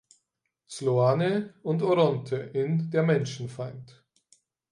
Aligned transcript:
Sloane" 0.67 1.53
und 1.61 1.83
Oronte 1.83 2.35
in 2.35 2.89
"Der 2.89 3.03
Menschenfeind". 3.03 4.03